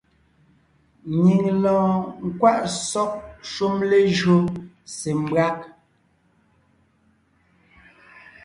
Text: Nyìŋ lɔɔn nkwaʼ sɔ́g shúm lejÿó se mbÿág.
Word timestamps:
Nyìŋ 1.21 1.43
lɔɔn 1.63 1.95
nkwaʼ 2.27 2.59
sɔ́g 2.89 3.11
shúm 3.51 3.75
lejÿó 3.89 4.37
se 4.95 5.09
mbÿág. 5.21 5.57